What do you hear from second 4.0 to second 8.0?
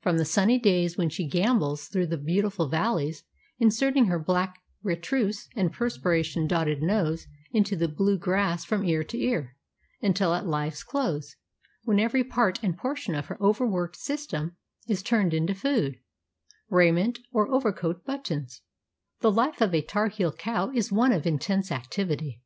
her black retrousse and perspiration dotted nose into the